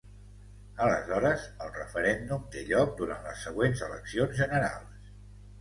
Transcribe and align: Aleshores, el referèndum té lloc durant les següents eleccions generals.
Aleshores, 0.85 1.43
el 1.65 1.69
referèndum 1.75 2.47
té 2.55 2.63
lloc 2.71 2.97
durant 3.03 3.29
les 3.29 3.47
següents 3.49 3.85
eleccions 3.89 4.37
generals. 4.41 5.15